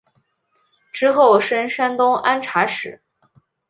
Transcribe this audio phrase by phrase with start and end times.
[0.91, 3.03] 之后升山东按察使。